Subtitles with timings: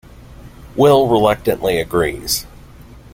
[0.75, 2.47] Will reluctantly agrees.